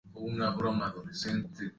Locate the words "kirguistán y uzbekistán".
0.91-1.69